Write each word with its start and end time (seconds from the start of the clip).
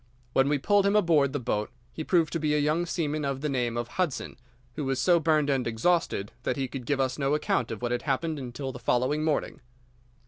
When 0.33 0.49
we 0.49 0.57
pulled 0.57 0.87
him 0.87 0.95
aboard 0.95 1.31
the 1.31 1.39
boat 1.39 1.69
he 1.91 2.03
proved 2.03 2.33
to 2.33 2.39
be 2.39 2.55
a 2.55 2.57
young 2.57 2.87
seaman 2.87 3.23
of 3.23 3.41
the 3.41 3.49
name 3.49 3.77
of 3.77 3.87
Hudson, 3.87 4.35
who 4.73 4.83
was 4.83 4.99
so 4.99 5.19
burned 5.19 5.47
and 5.47 5.67
exhausted 5.67 6.31
that 6.41 6.57
he 6.57 6.67
could 6.67 6.87
give 6.87 6.99
us 6.99 7.19
no 7.19 7.35
account 7.35 7.69
of 7.69 7.83
what 7.83 7.91
had 7.91 8.01
happened 8.01 8.39
until 8.39 8.71
the 8.71 8.79
following 8.79 9.23
morning. 9.23 9.61